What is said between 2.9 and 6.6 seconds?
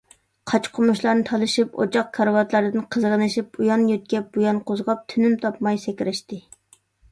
قىزغىنىشىپ، ئۇيان يۆتكەپ- بۇيان قوزغاپ، تىنىم تاپماي سەكرەشتى.